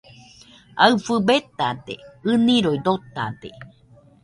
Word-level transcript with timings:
Aɨfɨ 0.85 1.13
betade, 1.27 1.95
ɨniroi 2.31 2.77
dotade 2.85 3.49